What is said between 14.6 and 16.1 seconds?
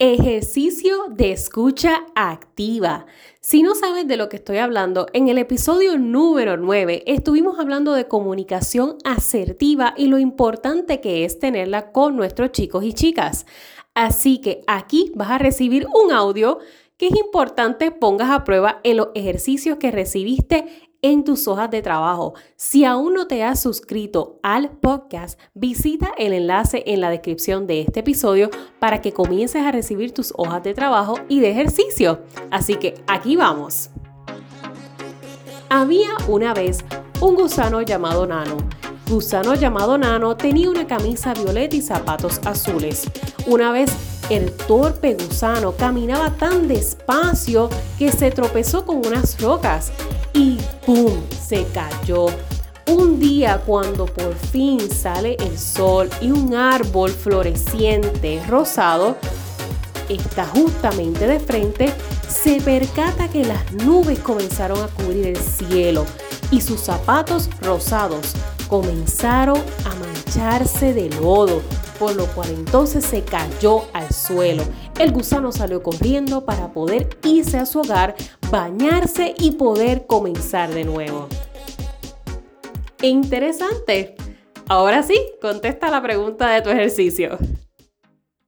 aquí vas a recibir un